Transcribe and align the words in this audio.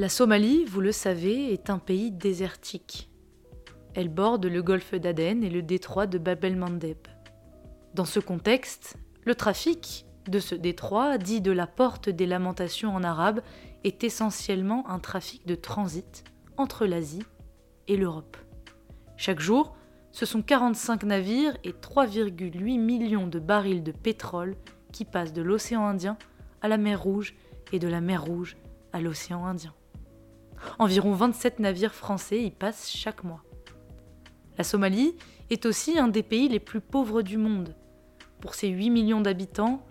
La 0.00 0.08
Somalie, 0.08 0.64
vous 0.64 0.80
le 0.80 0.92
savez, 0.92 1.52
est 1.52 1.68
un 1.68 1.78
pays 1.78 2.10
désertique. 2.10 3.10
Elle 3.92 4.08
borde 4.08 4.46
le 4.46 4.62
golfe 4.62 4.94
d'Aden 4.94 5.44
et 5.44 5.50
le 5.50 5.60
détroit 5.60 6.06
de 6.06 6.16
Bab 6.16 6.42
el-Mandeb. 6.42 6.96
Dans 7.92 8.06
ce 8.06 8.18
contexte, 8.18 8.96
le 9.26 9.34
trafic 9.34 10.06
de 10.26 10.38
ce 10.38 10.54
détroit, 10.54 11.18
dit 11.18 11.42
de 11.42 11.52
la 11.52 11.66
porte 11.66 12.08
des 12.08 12.24
lamentations 12.24 12.94
en 12.94 13.04
arabe, 13.04 13.42
est 13.84 14.02
essentiellement 14.02 14.88
un 14.88 15.00
trafic 15.00 15.46
de 15.46 15.54
transit 15.54 16.24
entre 16.56 16.86
l'Asie 16.86 17.26
et 17.86 17.98
l'Europe. 17.98 18.38
Chaque 19.18 19.40
jour, 19.40 19.76
ce 20.12 20.24
sont 20.24 20.40
45 20.40 21.02
navires 21.02 21.58
et 21.62 21.72
3,8 21.72 22.80
millions 22.80 23.26
de 23.26 23.38
barils 23.38 23.82
de 23.82 23.92
pétrole 23.92 24.56
qui 24.92 25.04
passent 25.04 25.34
de 25.34 25.42
l'océan 25.42 25.84
Indien 25.84 26.16
à 26.62 26.68
la 26.68 26.78
mer 26.78 27.02
Rouge 27.02 27.34
et 27.74 27.78
de 27.78 27.86
la 27.86 28.00
mer 28.00 28.24
Rouge 28.24 28.56
à 28.94 29.02
l'océan 29.02 29.44
Indien. 29.44 29.74
Environ 30.78 31.12
27 31.12 31.58
navires 31.58 31.94
français 31.94 32.42
y 32.42 32.50
passent 32.50 32.90
chaque 32.90 33.24
mois. 33.24 33.42
La 34.58 34.64
Somalie 34.64 35.16
est 35.50 35.66
aussi 35.66 35.98
un 35.98 36.08
des 36.08 36.22
pays 36.22 36.48
les 36.48 36.60
plus 36.60 36.80
pauvres 36.80 37.22
du 37.22 37.36
monde. 37.36 37.74
Pour 38.40 38.54
ses 38.54 38.68
8 38.68 38.90
millions 38.90 39.20
d'habitants, 39.20 39.84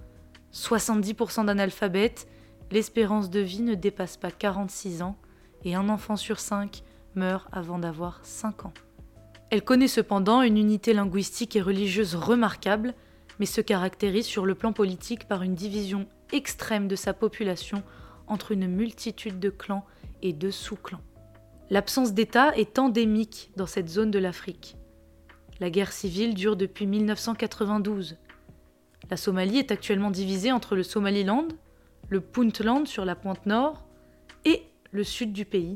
70% 0.54 1.45
d'analphabètes, 1.45 2.28
l'espérance 2.72 3.30
de 3.30 3.40
vie 3.40 3.62
ne 3.62 3.76
dépasse 3.76 4.18
pas 4.18 4.32
46 4.32 5.02
ans 5.02 5.16
et 5.64 5.76
un 5.76 5.90
enfant 5.90 6.16
sur 6.16 6.40
5 6.40 6.84
meurt 7.16 7.48
avant 7.52 7.80
d'avoir 7.80 8.20
5 8.23 8.66
ans. 8.66 8.73
Elle 9.50 9.64
connaît 9.64 9.88
cependant 9.88 10.42
une 10.44 10.58
unité 10.58 10.94
linguistique 10.94 11.56
et 11.56 11.62
religieuse 11.62 12.16
remarquable, 12.16 12.94
mais 13.40 13.45
se 13.45 13.62
caractérise 13.62 14.26
sur 14.26 14.45
le 14.45 14.54
plan 14.54 14.73
politique 14.73 15.28
par 15.28 15.42
une 15.42 15.56
division 15.56 16.08
extrême 16.31 16.88
de 16.88 16.95
sa 16.95 17.14
population 17.14 17.81
entre 18.28 18.52
une 18.52 18.67
multitude 18.67 19.40
de 19.40 19.50
clans 19.50 19.86
et 20.22 20.34
de 20.34 20.50
sous-clans. 20.52 21.02
L'absence 21.70 22.14
d'État 22.14 22.56
est 22.58 22.80
endémique 22.80 23.52
dans 23.56 23.67
cette 23.67 23.89
zone 23.89 24.12
de 24.12 24.20
l'Afrique. 24.20 24.75
La 25.59 25.70
guerre 25.70 25.92
civile 25.92 26.34
dure 26.34 26.56
depuis 26.56 26.88
1992. 26.88 28.17
La 29.09 29.17
Somalie 29.17 29.59
est 29.59 29.72
actuellement 29.72 30.12
divisée 30.12 30.52
entre 30.52 30.75
le 30.75 30.84
Somaliland, 30.84 31.47
le 32.08 32.22
Puntland 32.22 32.86
sur 32.86 33.06
la 33.06 33.16
pointe 33.16 33.45
nord 33.45 33.86
et 34.45 34.64
le 34.92 35.03
sud 35.03 35.34
du 35.34 35.45
pays, 35.45 35.75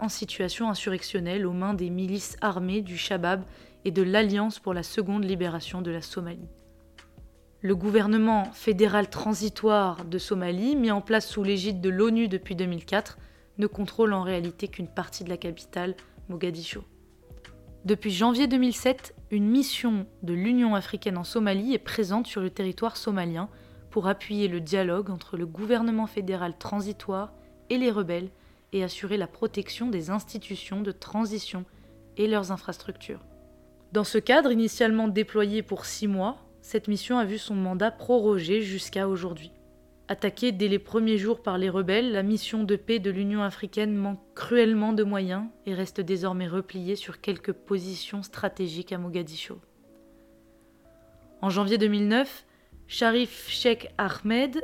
en 0.00 0.08
situation 0.08 0.68
insurrectionnelle 0.68 1.46
aux 1.46 1.52
mains 1.52 1.74
des 1.74 1.90
milices 1.90 2.36
armées 2.40 2.82
du 2.82 2.96
Shabab 2.96 3.42
et 3.84 3.90
de 3.90 4.02
l'Alliance 4.02 4.58
pour 4.58 4.74
la 4.74 4.82
seconde 4.82 5.24
libération 5.24 5.82
de 5.82 5.90
la 5.90 6.02
Somalie. 6.02 6.48
Le 7.60 7.74
gouvernement 7.74 8.44
fédéral 8.52 9.10
transitoire 9.10 10.04
de 10.04 10.18
Somalie, 10.18 10.76
mis 10.76 10.92
en 10.92 11.00
place 11.00 11.28
sous 11.28 11.42
l'égide 11.42 11.80
de 11.80 11.88
l'ONU 11.88 12.28
depuis 12.28 12.54
2004, 12.54 13.18
ne 13.58 13.66
contrôle 13.66 14.12
en 14.12 14.22
réalité 14.22 14.68
qu'une 14.68 14.88
partie 14.88 15.24
de 15.24 15.28
la 15.28 15.36
capitale, 15.36 15.94
Mogadiscio. 16.28 16.84
Depuis 17.84 18.10
janvier 18.10 18.46
2007, 18.46 19.14
une 19.30 19.48
mission 19.48 20.06
de 20.22 20.34
l'Union 20.34 20.74
africaine 20.74 21.16
en 21.16 21.24
Somalie 21.24 21.74
est 21.74 21.78
présente 21.78 22.26
sur 22.26 22.40
le 22.40 22.50
territoire 22.50 22.96
somalien 22.96 23.48
pour 23.90 24.08
appuyer 24.08 24.48
le 24.48 24.60
dialogue 24.60 25.10
entre 25.10 25.36
le 25.36 25.46
gouvernement 25.46 26.06
fédéral 26.06 26.56
transitoire 26.58 27.32
et 27.70 27.78
les 27.78 27.90
rebelles 27.90 28.30
et 28.72 28.84
assurer 28.84 29.16
la 29.16 29.26
protection 29.26 29.88
des 29.88 30.10
institutions 30.10 30.82
de 30.82 30.92
transition 30.92 31.64
et 32.16 32.26
leurs 32.26 32.52
infrastructures. 32.52 33.24
Dans 33.92 34.04
ce 34.04 34.18
cadre, 34.18 34.52
initialement 34.52 35.08
déployé 35.08 35.62
pour 35.62 35.86
six 35.86 36.08
mois, 36.08 36.36
cette 36.60 36.88
mission 36.88 37.18
a 37.18 37.24
vu 37.24 37.38
son 37.38 37.54
mandat 37.54 37.90
prorogé 37.90 38.60
jusqu'à 38.60 39.08
aujourd'hui. 39.08 39.52
Attaquée 40.08 40.52
dès 40.52 40.68
les 40.68 40.78
premiers 40.78 41.18
jours 41.18 41.42
par 41.42 41.58
les 41.58 41.68
rebelles, 41.68 42.12
la 42.12 42.22
mission 42.22 42.64
de 42.64 42.76
paix 42.76 42.98
de 42.98 43.10
l'Union 43.10 43.42
africaine 43.42 43.94
manque 43.94 44.20
cruellement 44.34 44.92
de 44.92 45.04
moyens 45.04 45.44
et 45.66 45.74
reste 45.74 46.00
désormais 46.00 46.48
repliée 46.48 46.96
sur 46.96 47.20
quelques 47.20 47.52
positions 47.52 48.22
stratégiques 48.22 48.92
à 48.92 48.98
Mogadiscio. 48.98 49.60
En 51.42 51.50
janvier 51.50 51.76
2009, 51.76 52.46
Sharif 52.86 53.48
Sheikh 53.48 53.88
Ahmed 53.98 54.62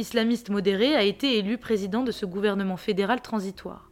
islamiste 0.00 0.50
modéré, 0.50 0.94
a 0.94 1.02
été 1.02 1.38
élu 1.38 1.58
président 1.58 2.02
de 2.02 2.10
ce 2.10 2.26
gouvernement 2.26 2.76
fédéral 2.76 3.20
transitoire. 3.20 3.90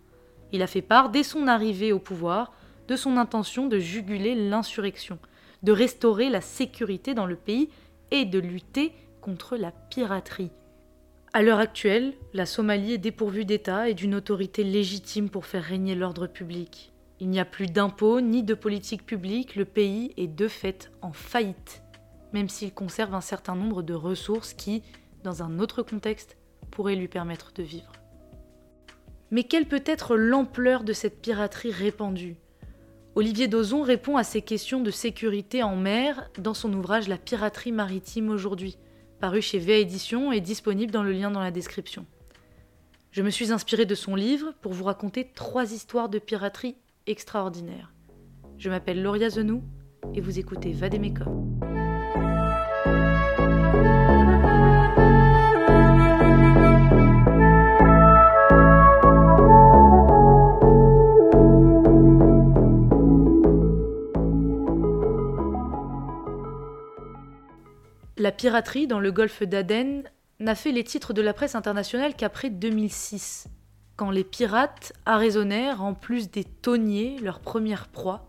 Il 0.52 0.62
a 0.62 0.66
fait 0.66 0.82
part, 0.82 1.10
dès 1.10 1.22
son 1.22 1.46
arrivée 1.46 1.92
au 1.92 1.98
pouvoir, 1.98 2.52
de 2.88 2.96
son 2.96 3.16
intention 3.16 3.66
de 3.66 3.78
juguler 3.78 4.34
l'insurrection, 4.34 5.18
de 5.62 5.72
restaurer 5.72 6.30
la 6.30 6.40
sécurité 6.40 7.14
dans 7.14 7.26
le 7.26 7.36
pays 7.36 7.68
et 8.10 8.24
de 8.24 8.38
lutter 8.38 8.92
contre 9.20 9.56
la 9.56 9.70
piraterie. 9.70 10.50
À 11.34 11.42
l'heure 11.42 11.58
actuelle, 11.58 12.14
la 12.32 12.46
Somalie 12.46 12.94
est 12.94 12.98
dépourvue 12.98 13.44
d'État 13.44 13.90
et 13.90 13.94
d'une 13.94 14.14
autorité 14.14 14.64
légitime 14.64 15.28
pour 15.28 15.44
faire 15.44 15.62
régner 15.62 15.94
l'ordre 15.94 16.26
public. 16.26 16.90
Il 17.20 17.28
n'y 17.28 17.38
a 17.38 17.44
plus 17.44 17.66
d'impôts 17.66 18.22
ni 18.22 18.42
de 18.42 18.54
politique 18.54 19.04
publique, 19.04 19.54
le 19.54 19.66
pays 19.66 20.14
est 20.16 20.26
de 20.26 20.48
fait 20.48 20.90
en 21.02 21.12
faillite, 21.12 21.82
même 22.32 22.48
s'il 22.48 22.72
conserve 22.72 23.14
un 23.14 23.20
certain 23.20 23.54
nombre 23.54 23.82
de 23.82 23.92
ressources 23.92 24.54
qui, 24.54 24.82
dans 25.22 25.42
un 25.42 25.58
autre 25.58 25.82
contexte, 25.82 26.38
pourrait 26.70 26.96
lui 26.96 27.08
permettre 27.08 27.52
de 27.52 27.62
vivre. 27.62 27.92
Mais 29.30 29.44
quelle 29.44 29.66
peut 29.66 29.84
être 29.84 30.16
l'ampleur 30.16 30.82
de 30.82 30.94
cette 30.94 31.20
piraterie 31.20 31.72
répandue? 31.72 32.36
Olivier 33.16 33.48
Dozon 33.48 33.82
répond 33.82 34.16
à 34.16 34.24
ces 34.24 34.40
questions 34.40 34.80
de 34.80 34.90
sécurité 34.90 35.62
en 35.62 35.76
mer 35.76 36.30
dans 36.38 36.54
son 36.54 36.72
ouvrage 36.72 37.08
La 37.08 37.18
piraterie 37.18 37.72
maritime 37.72 38.30
aujourd'hui, 38.30 38.78
paru 39.18 39.42
chez 39.42 39.58
VA 39.58 39.74
Édition 39.74 40.32
et 40.32 40.40
disponible 40.40 40.92
dans 40.92 41.02
le 41.02 41.12
lien 41.12 41.30
dans 41.30 41.40
la 41.40 41.50
description. 41.50 42.06
Je 43.10 43.22
me 43.22 43.30
suis 43.30 43.52
inspiré 43.52 43.86
de 43.86 43.94
son 43.94 44.14
livre 44.14 44.52
pour 44.60 44.72
vous 44.72 44.84
raconter 44.84 45.30
trois 45.34 45.72
histoires 45.72 46.08
de 46.08 46.18
piraterie 46.18 46.76
extraordinaires. 47.06 47.92
Je 48.58 48.68
m'appelle 48.68 49.02
Lauria 49.02 49.30
Zenou 49.30 49.62
et 50.14 50.20
vous 50.20 50.38
écoutez 50.38 50.72
Vademecum. 50.72 51.67
La 68.18 68.32
piraterie 68.32 68.88
dans 68.88 68.98
le 68.98 69.12
golfe 69.12 69.44
d'Aden 69.44 70.02
n'a 70.40 70.56
fait 70.56 70.72
les 70.72 70.82
titres 70.82 71.12
de 71.12 71.22
la 71.22 71.32
presse 71.32 71.54
internationale 71.54 72.16
qu'après 72.16 72.50
2006, 72.50 73.46
quand 73.94 74.10
les 74.10 74.24
pirates 74.24 74.92
arraisonnèrent, 75.06 75.84
en 75.84 75.94
plus 75.94 76.28
des 76.28 76.42
tonniers, 76.42 77.16
leur 77.22 77.38
première 77.38 77.86
proie, 77.86 78.28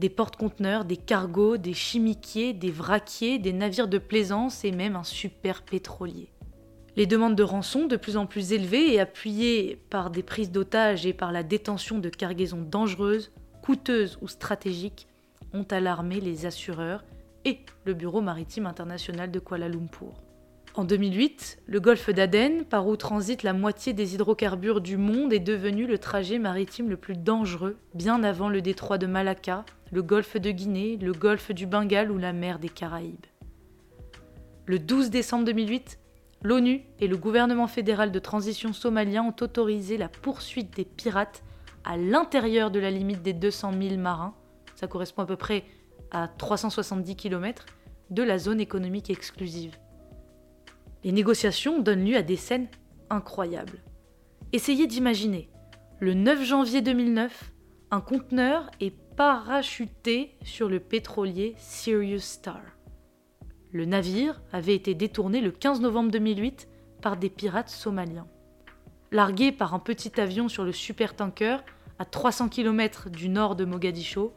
des 0.00 0.08
porte-conteneurs, 0.08 0.84
des 0.84 0.96
cargos, 0.96 1.58
des 1.58 1.74
chimiquiers, 1.74 2.54
des 2.54 2.72
vraquiers, 2.72 3.38
des 3.38 3.52
navires 3.52 3.86
de 3.86 3.98
plaisance 3.98 4.64
et 4.64 4.72
même 4.72 4.96
un 4.96 5.04
super 5.04 5.62
pétrolier. 5.62 6.32
Les 6.96 7.06
demandes 7.06 7.36
de 7.36 7.44
rançon, 7.44 7.86
de 7.86 7.96
plus 7.96 8.16
en 8.16 8.26
plus 8.26 8.52
élevées 8.52 8.94
et 8.94 8.98
appuyées 8.98 9.80
par 9.90 10.10
des 10.10 10.24
prises 10.24 10.50
d'otages 10.50 11.06
et 11.06 11.12
par 11.12 11.30
la 11.30 11.44
détention 11.44 12.00
de 12.00 12.08
cargaisons 12.08 12.62
dangereuses, 12.62 13.30
coûteuses 13.62 14.18
ou 14.22 14.26
stratégiques, 14.26 15.06
ont 15.52 15.66
alarmé 15.70 16.20
les 16.20 16.46
assureurs 16.46 17.04
et 17.44 17.60
le 17.84 17.94
Bureau 17.94 18.20
maritime 18.20 18.66
international 18.66 19.30
de 19.30 19.38
Kuala 19.38 19.68
Lumpur. 19.68 20.14
En 20.76 20.84
2008, 20.84 21.58
le 21.66 21.78
golfe 21.78 22.10
d'Aden, 22.10 22.64
par 22.64 22.88
où 22.88 22.96
transite 22.96 23.44
la 23.44 23.52
moitié 23.52 23.92
des 23.92 24.14
hydrocarbures 24.14 24.80
du 24.80 24.96
monde, 24.96 25.32
est 25.32 25.38
devenu 25.38 25.86
le 25.86 25.98
trajet 25.98 26.40
maritime 26.40 26.90
le 26.90 26.96
plus 26.96 27.16
dangereux, 27.16 27.76
bien 27.94 28.24
avant 28.24 28.48
le 28.48 28.60
détroit 28.60 28.98
de 28.98 29.06
Malacca, 29.06 29.64
le 29.92 30.02
golfe 30.02 30.36
de 30.36 30.50
Guinée, 30.50 30.98
le 31.00 31.12
golfe 31.12 31.52
du 31.52 31.66
Bengale 31.66 32.10
ou 32.10 32.18
la 32.18 32.32
mer 32.32 32.58
des 32.58 32.68
Caraïbes. 32.68 33.26
Le 34.66 34.80
12 34.80 35.10
décembre 35.10 35.44
2008, 35.44 36.00
l'ONU 36.42 36.82
et 36.98 37.06
le 37.06 37.16
gouvernement 37.16 37.68
fédéral 37.68 38.10
de 38.10 38.18
transition 38.18 38.72
somalien 38.72 39.22
ont 39.22 39.44
autorisé 39.44 39.96
la 39.96 40.08
poursuite 40.08 40.74
des 40.74 40.84
pirates 40.84 41.44
à 41.84 41.96
l'intérieur 41.96 42.72
de 42.72 42.80
la 42.80 42.90
limite 42.90 43.22
des 43.22 43.32
200 43.32 43.74
000 43.80 43.96
marins. 43.96 44.34
Ça 44.74 44.88
correspond 44.88 45.22
à 45.22 45.26
peu 45.26 45.36
près 45.36 45.64
à 46.14 46.28
370 46.28 47.16
km 47.16 47.66
de 48.10 48.22
la 48.22 48.38
zone 48.38 48.60
économique 48.60 49.10
exclusive. 49.10 49.76
Les 51.02 51.12
négociations 51.12 51.80
donnent 51.80 52.04
lieu 52.04 52.16
à 52.16 52.22
des 52.22 52.36
scènes 52.36 52.68
incroyables. 53.10 53.82
Essayez 54.52 54.86
d'imaginer, 54.86 55.50
le 55.98 56.14
9 56.14 56.42
janvier 56.44 56.80
2009, 56.80 57.52
un 57.90 58.00
conteneur 58.00 58.70
est 58.80 58.94
parachuté 59.16 60.36
sur 60.44 60.68
le 60.68 60.80
pétrolier 60.80 61.54
Sirius 61.58 62.24
Star. 62.24 62.62
Le 63.72 63.84
navire 63.84 64.40
avait 64.52 64.74
été 64.74 64.94
détourné 64.94 65.40
le 65.40 65.50
15 65.50 65.80
novembre 65.80 66.12
2008 66.12 66.68
par 67.02 67.16
des 67.16 67.28
pirates 67.28 67.68
somaliens. 67.68 68.28
Largué 69.10 69.50
par 69.50 69.74
un 69.74 69.80
petit 69.80 70.20
avion 70.20 70.48
sur 70.48 70.64
le 70.64 70.72
supertanker 70.72 71.64
à 71.98 72.04
300 72.04 72.48
km 72.48 73.10
du 73.10 73.28
nord 73.28 73.56
de 73.56 73.64
Mogadiscio, 73.64 74.32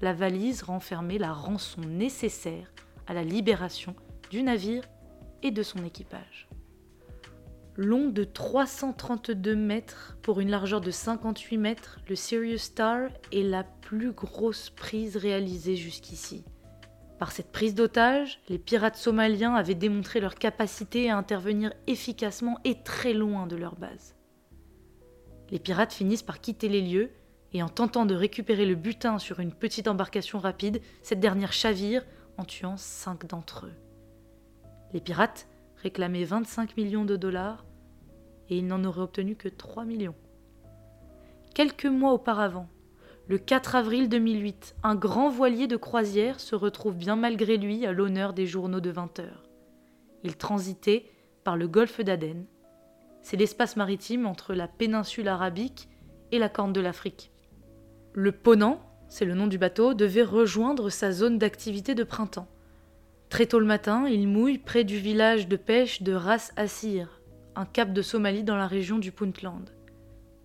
la 0.00 0.12
valise 0.12 0.62
renfermait 0.62 1.18
la 1.18 1.32
rançon 1.32 1.80
nécessaire 1.82 2.72
à 3.06 3.14
la 3.14 3.24
libération 3.24 3.94
du 4.30 4.42
navire 4.42 4.84
et 5.42 5.50
de 5.50 5.62
son 5.62 5.84
équipage. 5.84 6.48
Long 7.76 8.08
de 8.08 8.22
332 8.22 9.56
mètres 9.56 10.16
pour 10.22 10.40
une 10.40 10.50
largeur 10.50 10.80
de 10.80 10.90
58 10.90 11.58
mètres, 11.58 11.98
le 12.08 12.14
Sirius 12.14 12.62
Star 12.62 13.08
est 13.32 13.42
la 13.42 13.64
plus 13.64 14.12
grosse 14.12 14.70
prise 14.70 15.16
réalisée 15.16 15.76
jusqu'ici. 15.76 16.44
Par 17.18 17.32
cette 17.32 17.52
prise 17.52 17.74
d'otage, 17.74 18.40
les 18.48 18.58
pirates 18.58 18.96
somaliens 18.96 19.54
avaient 19.54 19.74
démontré 19.74 20.20
leur 20.20 20.36
capacité 20.36 21.10
à 21.10 21.16
intervenir 21.16 21.72
efficacement 21.86 22.58
et 22.64 22.82
très 22.82 23.12
loin 23.12 23.46
de 23.46 23.56
leur 23.56 23.76
base. 23.76 24.14
Les 25.50 25.58
pirates 25.58 25.92
finissent 25.92 26.22
par 26.22 26.40
quitter 26.40 26.68
les 26.68 26.80
lieux 26.82 27.10
et 27.54 27.62
en 27.62 27.68
tentant 27.68 28.04
de 28.04 28.16
récupérer 28.16 28.66
le 28.66 28.74
butin 28.74 29.18
sur 29.18 29.38
une 29.38 29.52
petite 29.52 29.88
embarcation 29.88 30.40
rapide, 30.40 30.82
cette 31.02 31.20
dernière 31.20 31.52
chavire 31.52 32.04
en 32.36 32.44
tuant 32.44 32.76
cinq 32.76 33.26
d'entre 33.26 33.66
eux. 33.66 33.74
Les 34.92 35.00
pirates 35.00 35.48
réclamaient 35.76 36.24
25 36.24 36.76
millions 36.76 37.04
de 37.04 37.16
dollars 37.16 37.64
et 38.50 38.58
ils 38.58 38.66
n'en 38.66 38.84
auraient 38.84 39.02
obtenu 39.02 39.36
que 39.36 39.48
3 39.48 39.84
millions. 39.84 40.16
Quelques 41.54 41.86
mois 41.86 42.12
auparavant, 42.12 42.68
le 43.28 43.38
4 43.38 43.76
avril 43.76 44.08
2008, 44.08 44.76
un 44.82 44.96
grand 44.96 45.30
voilier 45.30 45.68
de 45.68 45.76
croisière 45.76 46.40
se 46.40 46.56
retrouve 46.56 46.96
bien 46.96 47.16
malgré 47.16 47.56
lui 47.56 47.86
à 47.86 47.92
l'honneur 47.92 48.32
des 48.34 48.46
journaux 48.46 48.80
de 48.80 48.90
20 48.90 49.20
heures. 49.20 49.44
Il 50.24 50.36
transitait 50.36 51.10
par 51.44 51.56
le 51.56 51.68
golfe 51.68 52.00
d'Aden. 52.00 52.46
C'est 53.22 53.36
l'espace 53.36 53.76
maritime 53.76 54.26
entre 54.26 54.54
la 54.54 54.66
péninsule 54.68 55.28
arabique 55.28 55.88
et 56.32 56.38
la 56.38 56.48
Corne 56.48 56.72
de 56.72 56.80
l'Afrique. 56.80 57.30
Le 58.16 58.30
Ponant, 58.30 58.80
c'est 59.08 59.24
le 59.24 59.34
nom 59.34 59.48
du 59.48 59.58
bateau, 59.58 59.92
devait 59.92 60.22
rejoindre 60.22 60.88
sa 60.88 61.10
zone 61.10 61.36
d'activité 61.36 61.96
de 61.96 62.04
printemps. 62.04 62.46
Très 63.28 63.46
tôt 63.46 63.58
le 63.58 63.66
matin, 63.66 64.06
il 64.06 64.28
mouille 64.28 64.58
près 64.58 64.84
du 64.84 64.98
village 64.98 65.48
de 65.48 65.56
pêche 65.56 66.00
de 66.00 66.12
Ras 66.12 66.52
Assir, 66.54 67.20
un 67.56 67.64
cap 67.64 67.92
de 67.92 68.02
Somalie 68.02 68.44
dans 68.44 68.54
la 68.54 68.68
région 68.68 69.00
du 69.00 69.10
Puntland. 69.10 69.64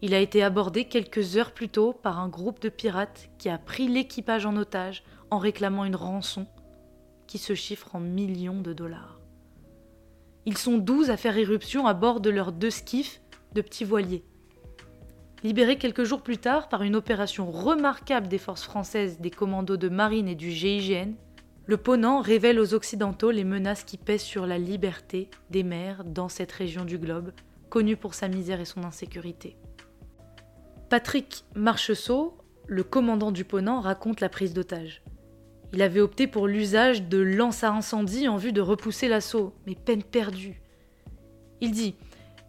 Il 0.02 0.16
a 0.16 0.20
été 0.20 0.42
abordé 0.42 0.86
quelques 0.86 1.38
heures 1.38 1.52
plus 1.52 1.70
tôt 1.70 1.94
par 1.94 2.20
un 2.20 2.28
groupe 2.28 2.60
de 2.60 2.70
pirates 2.70 3.30
qui 3.38 3.50
a 3.50 3.60
pris 3.60 3.88
l'équipage 3.88 4.48
en 4.48 4.58
otage 4.58 5.04
en 5.30 5.38
réclamant 5.38 5.86
une 5.86 5.96
rançon 5.96 6.48
qui 7.28 7.38
se 7.38 7.54
chiffre 7.54 7.96
en 7.96 8.00
millions 8.00 8.62
de 8.62 8.74
dollars. 8.74 9.20
Ils 10.48 10.58
sont 10.58 10.80
douze 10.80 11.12
à 11.12 11.18
faire 11.18 11.38
éruption 11.38 11.86
à 11.86 11.94
bord 11.94 12.20
de 12.20 12.32
leurs 12.32 12.52
deux 12.52 12.72
skiffs 12.72 13.22
de 13.54 13.62
petits 13.62 13.86
voiliers. 13.86 14.26
Libéré 15.44 15.78
quelques 15.78 16.04
jours 16.04 16.22
plus 16.22 16.38
tard 16.38 16.68
par 16.68 16.84
une 16.84 16.98
opération 16.98 17.50
remarquable 17.50 18.28
des 18.28 18.38
forces 18.38 18.64
françaises, 18.64 19.20
des 19.20 19.32
commandos 19.32 19.78
de 19.78 19.88
marine 19.88 20.28
et 20.28 20.36
du 20.36 20.52
GIGN, 20.52 21.14
le 21.66 21.78
Ponant 21.78 22.20
révèle 22.20 22.60
aux 22.60 22.74
Occidentaux 22.74 23.32
les 23.32 23.44
menaces 23.44 23.84
qui 23.84 23.98
pèsent 23.98 24.24
sur 24.24 24.46
la 24.46 24.58
liberté 24.58 25.30
des 25.50 25.64
mers 25.64 26.04
dans 26.04 26.28
cette 26.28 26.52
région 26.52 26.84
du 26.84 26.98
globe, 26.98 27.32
connue 27.70 27.96
pour 27.96 28.16
sa 28.16 28.28
misère 28.28 28.60
et 28.60 28.66
son 28.66 28.84
insécurité. 28.84 29.56
Patrick 30.90 31.46
Marcheseau, 31.56 32.36
le 32.66 32.84
commandant 32.84 33.32
du 33.32 33.46
Ponant, 33.46 33.80
raconte 33.80 34.20
la 34.20 34.30
prise 34.30 34.54
d'otage. 34.54 35.04
Il 35.72 35.84
avait 35.84 36.02
opté 36.02 36.26
pour 36.26 36.48
l'usage 36.48 37.04
de 37.04 37.20
lances 37.20 37.64
à 37.64 37.72
incendie 37.72 38.28
en 38.28 38.38
vue 38.38 38.52
de 38.52 38.62
repousser 38.62 39.08
l'assaut, 39.08 39.54
mais 39.68 39.76
peine 39.76 40.04
perdue. 40.04 40.62
Il 41.62 41.72
dit 41.72 41.96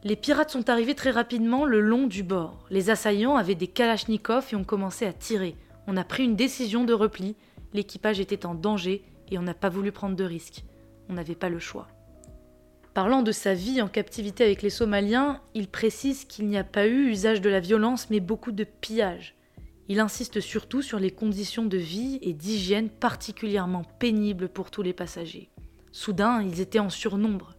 les 0.02 0.16
pirates 0.16 0.50
sont 0.50 0.70
arrivés 0.70 0.94
très 0.94 1.10
rapidement 1.10 1.66
le 1.66 1.80
long 1.80 2.06
du 2.06 2.22
bord. 2.22 2.64
Les 2.70 2.88
assaillants 2.88 3.36
avaient 3.36 3.54
des 3.54 3.66
kalachnikovs 3.66 4.52
et 4.52 4.56
ont 4.56 4.64
commencé 4.64 5.04
à 5.04 5.12
tirer. 5.12 5.56
On 5.86 5.98
a 5.98 6.04
pris 6.04 6.24
une 6.24 6.36
décision 6.36 6.84
de 6.84 6.94
repli. 6.94 7.36
L'équipage 7.74 8.18
était 8.18 8.46
en 8.46 8.54
danger 8.54 9.04
et 9.30 9.36
on 9.36 9.42
n'a 9.42 9.52
pas 9.52 9.68
voulu 9.68 9.92
prendre 9.92 10.16
de 10.16 10.24
risques. 10.24 10.64
On 11.10 11.12
n'avait 11.12 11.34
pas 11.34 11.50
le 11.50 11.58
choix. 11.58 11.88
Parlant 12.94 13.22
de 13.22 13.30
sa 13.30 13.52
vie 13.52 13.82
en 13.82 13.88
captivité 13.88 14.42
avec 14.42 14.62
les 14.62 14.70
Somaliens, 14.70 15.42
il 15.54 15.68
précise 15.68 16.24
qu'il 16.24 16.48
n'y 16.48 16.56
a 16.56 16.64
pas 16.64 16.86
eu 16.86 17.10
usage 17.10 17.42
de 17.42 17.50
la 17.50 17.60
violence 17.60 18.08
mais 18.08 18.20
beaucoup 18.20 18.52
de 18.52 18.64
pillage. 18.64 19.34
Il 19.88 20.00
insiste 20.00 20.40
surtout 20.40 20.80
sur 20.80 20.98
les 20.98 21.10
conditions 21.10 21.66
de 21.66 21.76
vie 21.76 22.18
et 22.22 22.32
d'hygiène 22.32 22.88
particulièrement 22.88 23.84
pénibles 23.98 24.48
pour 24.48 24.70
tous 24.70 24.82
les 24.82 24.94
passagers. 24.94 25.50
Soudain, 25.92 26.42
ils 26.42 26.60
étaient 26.60 26.78
en 26.78 26.90
surnombre. 26.90 27.54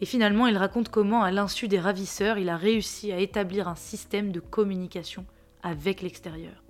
Et 0.00 0.06
finalement, 0.06 0.46
il 0.46 0.56
raconte 0.56 0.88
comment, 0.88 1.22
à 1.22 1.30
l'insu 1.30 1.68
des 1.68 1.78
ravisseurs, 1.78 2.38
il 2.38 2.48
a 2.48 2.56
réussi 2.56 3.12
à 3.12 3.18
établir 3.18 3.68
un 3.68 3.74
système 3.74 4.30
de 4.30 4.40
communication 4.40 5.24
avec 5.62 6.02
l'extérieur. 6.02 6.62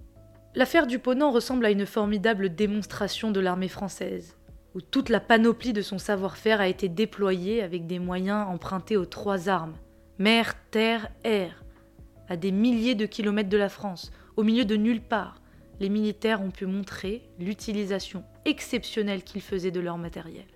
L'affaire 0.55 0.87
du 0.87 0.99
Ponant 0.99 1.33
ressemble 1.33 1.67
à 1.67 1.71
une 1.71 1.87
formidable 1.87 2.55
démonstration 2.55 3.31
de 3.31 3.41
l'armée 3.41 3.69
française, 3.69 4.37
où 4.75 4.81
toute 4.81 5.09
la 5.09 5.21
panoplie 5.21 5.73
de 5.73 5.83
son 5.83 5.99
savoir-faire 5.99 6.61
a 6.61 6.69
été 6.69 6.89
déployée 6.89 7.63
avec 7.63 7.87
des 7.87 7.99
moyens 7.99 8.47
empruntés 8.49 8.97
aux 8.97 9.07
trois 9.07 9.49
armes 9.49 9.77
mer, 10.19 10.55
terre, 10.71 11.09
air. 11.25 11.63
À 12.29 12.37
des 12.37 12.53
milliers 12.53 12.95
de 12.95 13.07
kilomètres 13.07 13.51
de 13.51 13.57
la 13.57 13.69
France, 13.69 14.11
au 14.37 14.43
milieu 14.43 14.65
de 14.65 14.77
nulle 14.77 15.03
part, 15.03 15.41
les 15.79 15.89
militaires 15.89 16.41
ont 16.41 16.51
pu 16.51 16.67
montrer 16.67 17.23
l'utilisation 17.39 18.25
exceptionnelle 18.45 19.23
qu'ils 19.23 19.43
faisaient 19.43 19.71
de 19.71 19.81
leur 19.81 19.99
matériel. 19.99 20.47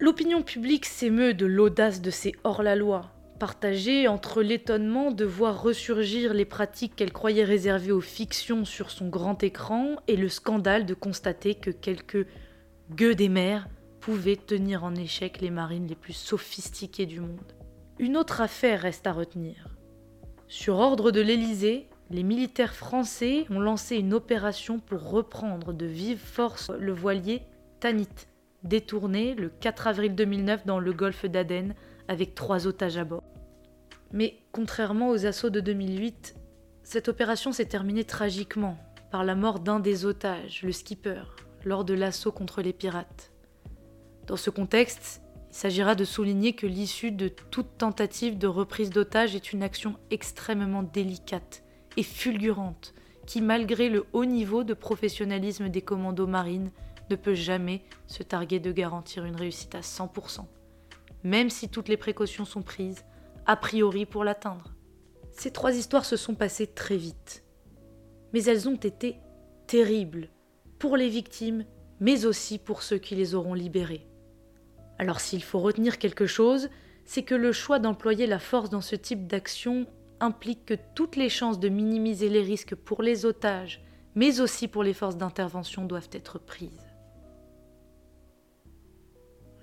L'opinion 0.00 0.42
publique 0.42 0.86
s'émeut 0.86 1.34
de 1.34 1.44
l'audace 1.44 2.00
de 2.00 2.10
ces 2.10 2.32
hors-la-loi, 2.44 3.10
partagée 3.40 4.06
entre 4.06 4.42
l'étonnement 4.42 5.10
de 5.10 5.24
voir 5.24 5.60
ressurgir 5.60 6.34
les 6.34 6.44
pratiques 6.44 6.94
qu'elle 6.94 7.12
croyait 7.12 7.44
réservées 7.44 7.90
aux 7.90 8.00
fictions 8.00 8.64
sur 8.64 8.92
son 8.92 9.08
grand 9.08 9.42
écran 9.42 9.96
et 10.06 10.16
le 10.16 10.28
scandale 10.28 10.86
de 10.86 10.94
constater 10.94 11.56
que 11.56 11.70
quelques 11.70 12.28
gueux 12.92 13.16
des 13.16 13.28
mers 13.28 13.68
pouvaient 13.98 14.36
tenir 14.36 14.84
en 14.84 14.94
échec 14.94 15.40
les 15.40 15.50
marines 15.50 15.88
les 15.88 15.96
plus 15.96 16.12
sophistiquées 16.12 17.06
du 17.06 17.18
monde. 17.18 17.52
Une 17.98 18.16
autre 18.16 18.40
affaire 18.40 18.82
reste 18.82 19.08
à 19.08 19.12
retenir. 19.12 19.66
Sur 20.46 20.76
ordre 20.76 21.10
de 21.10 21.20
l'Élysée, 21.20 21.88
les 22.10 22.22
militaires 22.22 22.74
français 22.74 23.46
ont 23.50 23.58
lancé 23.58 23.96
une 23.96 24.14
opération 24.14 24.78
pour 24.78 25.10
reprendre 25.10 25.72
de 25.72 25.86
vive 25.86 26.20
force 26.20 26.70
le 26.78 26.92
voilier 26.92 27.42
Tanit, 27.80 28.08
détourné 28.62 29.34
le 29.34 29.48
4 29.48 29.86
avril 29.86 30.14
2009 30.14 30.66
dans 30.66 30.78
le 30.78 30.92
golfe 30.92 31.26
d'Aden 31.26 31.74
avec 32.08 32.34
trois 32.34 32.66
otages 32.66 32.96
à 32.96 33.04
bord. 33.04 33.24
Mais 34.12 34.38
contrairement 34.52 35.10
aux 35.10 35.26
assauts 35.26 35.50
de 35.50 35.60
2008, 35.60 36.36
cette 36.82 37.08
opération 37.08 37.52
s'est 37.52 37.66
terminée 37.66 38.04
tragiquement 38.04 38.78
par 39.10 39.24
la 39.24 39.34
mort 39.34 39.60
d'un 39.60 39.80
des 39.80 40.06
otages, 40.06 40.62
le 40.62 40.72
skipper, 40.72 41.22
lors 41.64 41.84
de 41.84 41.94
l'assaut 41.94 42.32
contre 42.32 42.62
les 42.62 42.72
pirates. 42.72 43.32
Dans 44.26 44.36
ce 44.36 44.50
contexte, 44.50 45.22
il 45.50 45.56
s'agira 45.56 45.94
de 45.94 46.04
souligner 46.04 46.54
que 46.54 46.66
l'issue 46.66 47.10
de 47.10 47.28
toute 47.28 47.78
tentative 47.78 48.38
de 48.38 48.46
reprise 48.46 48.90
d'otages 48.90 49.34
est 49.34 49.52
une 49.52 49.62
action 49.62 49.96
extrêmement 50.10 50.82
délicate 50.82 51.62
et 51.96 52.02
fulgurante 52.02 52.94
qui, 53.26 53.40
malgré 53.40 53.88
le 53.88 54.06
haut 54.12 54.24
niveau 54.24 54.64
de 54.64 54.74
professionnalisme 54.74 55.68
des 55.68 55.82
commandos 55.82 56.26
marines, 56.26 56.70
ne 57.10 57.16
peut 57.16 57.34
jamais 57.34 57.82
se 58.06 58.22
targuer 58.22 58.60
de 58.60 58.72
garantir 58.72 59.24
une 59.24 59.36
réussite 59.36 59.74
à 59.74 59.80
100%, 59.80 60.44
même 61.24 61.50
si 61.50 61.68
toutes 61.68 61.88
les 61.88 61.96
précautions 61.96 62.44
sont 62.44 62.62
prises, 62.62 63.04
a 63.46 63.56
priori 63.56 64.06
pour 64.06 64.24
l'atteindre. 64.24 64.72
Ces 65.32 65.50
trois 65.52 65.76
histoires 65.76 66.04
se 66.04 66.16
sont 66.16 66.34
passées 66.34 66.66
très 66.66 66.96
vite, 66.96 67.44
mais 68.32 68.44
elles 68.44 68.68
ont 68.68 68.76
été 68.76 69.16
terribles 69.66 70.28
pour 70.78 70.96
les 70.96 71.08
victimes, 71.08 71.64
mais 72.00 72.26
aussi 72.26 72.58
pour 72.58 72.82
ceux 72.82 72.98
qui 72.98 73.14
les 73.14 73.34
auront 73.34 73.54
libérées. 73.54 74.06
Alors 74.98 75.20
s'il 75.20 75.42
faut 75.42 75.60
retenir 75.60 75.98
quelque 75.98 76.26
chose, 76.26 76.68
c'est 77.04 77.22
que 77.22 77.34
le 77.34 77.52
choix 77.52 77.78
d'employer 77.78 78.26
la 78.26 78.38
force 78.38 78.68
dans 78.68 78.80
ce 78.80 78.96
type 78.96 79.26
d'action 79.26 79.86
implique 80.20 80.66
que 80.66 80.74
toutes 80.94 81.16
les 81.16 81.28
chances 81.28 81.60
de 81.60 81.68
minimiser 81.68 82.28
les 82.28 82.42
risques 82.42 82.74
pour 82.74 83.02
les 83.02 83.24
otages, 83.24 83.82
mais 84.14 84.40
aussi 84.40 84.68
pour 84.68 84.82
les 84.82 84.94
forces 84.94 85.16
d'intervention 85.16 85.84
doivent 85.84 86.10
être 86.12 86.38
prises. 86.38 86.87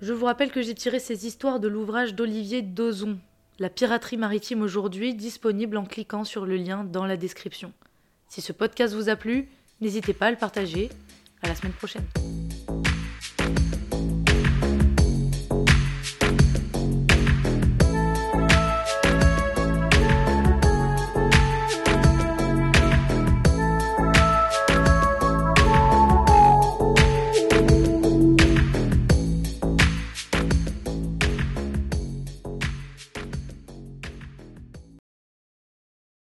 Je 0.02 0.12
vous 0.12 0.26
rappelle 0.26 0.50
que 0.50 0.60
j'ai 0.60 0.74
tiré 0.74 0.98
ces 0.98 1.26
histoires 1.26 1.58
de 1.58 1.68
l'ouvrage 1.68 2.14
d'Olivier 2.14 2.60
Dozon, 2.60 3.18
La 3.58 3.70
piraterie 3.70 4.18
maritime 4.18 4.60
aujourd'hui, 4.60 5.14
disponible 5.14 5.78
en 5.78 5.84
cliquant 5.86 6.24
sur 6.24 6.44
le 6.44 6.56
lien 6.56 6.84
dans 6.84 7.06
la 7.06 7.16
description. 7.16 7.72
Si 8.28 8.42
ce 8.42 8.52
podcast 8.52 8.94
vous 8.94 9.08
a 9.08 9.16
plu, 9.16 9.48
n'hésitez 9.80 10.12
pas 10.12 10.26
à 10.26 10.30
le 10.30 10.36
partager. 10.36 10.90
À 11.42 11.48
la 11.48 11.54
semaine 11.54 11.72
prochaine. 11.72 12.04